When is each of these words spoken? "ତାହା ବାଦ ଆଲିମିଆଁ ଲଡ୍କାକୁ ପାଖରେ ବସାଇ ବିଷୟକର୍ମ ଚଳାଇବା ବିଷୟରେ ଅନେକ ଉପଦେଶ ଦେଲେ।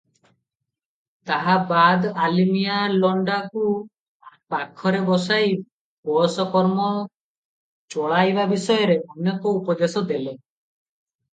"ତାହା 1.31 1.57
ବାଦ 1.71 2.13
ଆଲିମିଆଁ 2.27 2.77
ଲଡ୍କାକୁ 2.93 3.65
ପାଖରେ 4.55 5.01
ବସାଇ 5.11 5.51
ବିଷୟକର୍ମ 6.11 6.89
ଚଳାଇବା 7.97 8.47
ବିଷୟରେ 8.55 8.97
ଅନେକ 9.17 9.53
ଉପଦେଶ 9.61 10.05
ଦେଲେ। 10.13 10.35